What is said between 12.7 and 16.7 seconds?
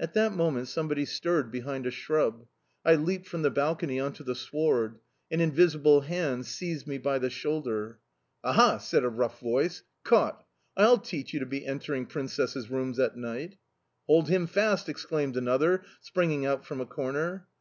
rooms at night!" "Hold him fast!" exclaimed another, springing out